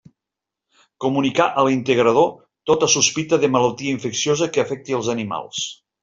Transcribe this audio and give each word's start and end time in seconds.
Comunicar 1.03 1.45
a 1.61 1.65
l'integrador 1.67 2.25
tota 2.71 2.89
sospita 2.93 3.39
de 3.43 3.49
malaltia 3.59 3.93
infecciosa 3.97 4.49
que 4.55 4.63
afecti 4.63 4.97
els 5.01 5.11
animals. 5.19 5.61